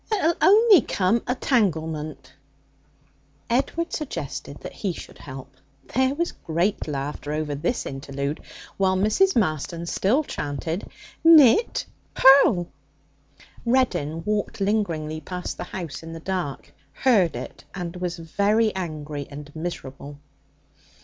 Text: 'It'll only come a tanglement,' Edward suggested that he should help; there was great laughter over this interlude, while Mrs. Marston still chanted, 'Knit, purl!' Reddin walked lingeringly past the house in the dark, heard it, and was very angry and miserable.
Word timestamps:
'It'll 0.11 0.33
only 0.41 0.81
come 0.81 1.21
a 1.27 1.35
tanglement,' 1.35 2.31
Edward 3.51 3.93
suggested 3.93 4.57
that 4.61 4.73
he 4.73 4.93
should 4.93 5.19
help; 5.19 5.53
there 5.93 6.15
was 6.15 6.31
great 6.31 6.87
laughter 6.87 7.31
over 7.33 7.53
this 7.53 7.85
interlude, 7.85 8.41
while 8.77 8.97
Mrs. 8.97 9.35
Marston 9.35 9.85
still 9.85 10.23
chanted, 10.23 10.89
'Knit, 11.23 11.85
purl!' 12.15 12.67
Reddin 13.63 14.23
walked 14.23 14.59
lingeringly 14.59 15.21
past 15.21 15.57
the 15.57 15.65
house 15.65 16.01
in 16.01 16.13
the 16.13 16.19
dark, 16.19 16.73
heard 16.93 17.35
it, 17.35 17.63
and 17.75 17.97
was 17.97 18.17
very 18.17 18.73
angry 18.75 19.27
and 19.29 19.55
miserable. 19.55 20.17